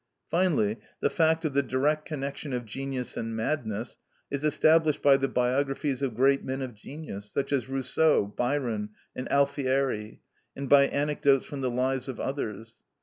Finally, 0.31 0.77
the 0.99 1.11
fact 1.11 1.45
of 1.45 1.53
the 1.53 1.61
direct 1.61 2.05
connection 2.07 2.53
of 2.53 2.65
genius 2.65 3.15
and 3.15 3.35
madness 3.35 3.97
is 4.31 4.43
established 4.43 4.99
by 5.03 5.15
the 5.15 5.27
biographies 5.27 6.01
of 6.01 6.15
great 6.15 6.43
men 6.43 6.63
of 6.63 6.73
genius, 6.73 7.31
such 7.31 7.53
as 7.53 7.69
Rousseau, 7.69 8.25
Byron, 8.25 8.89
and 9.15 9.31
Alfieri, 9.31 10.23
and 10.55 10.67
by 10.67 10.87
anecdotes 10.87 11.45
from 11.45 11.61
the 11.61 11.69
lives 11.69 12.07
of 12.07 12.19
others. 12.19 12.81